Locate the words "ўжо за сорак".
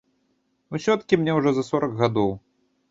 1.41-1.91